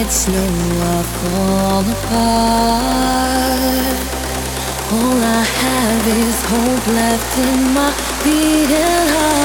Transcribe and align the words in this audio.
Time 0.00 0.06
gets 0.06 0.16
slow. 0.16 0.34
I 0.36 1.02
fall 1.02 1.84
apart. 1.92 3.30
All 4.92 5.22
I 5.22 5.42
have 5.60 6.06
is 6.06 6.42
hope 6.42 6.86
left 6.94 7.38
in 7.38 7.74
my 7.74 7.90
beating 8.24 9.08
heart. 9.14 9.39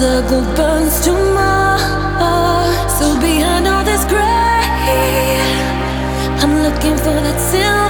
The 0.00 0.24
gold 0.30 0.56
burns 0.56 1.04
too 1.04 1.12
much 1.12 1.82
so 2.98 3.20
behind 3.20 3.68
all 3.68 3.84
this 3.84 4.02
gray 4.06 4.62
I'm 6.40 6.54
looking 6.62 6.96
for 6.96 7.16
that 7.26 7.38
silver 7.38 7.89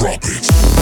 drop 0.00 0.24
it. 0.24 0.79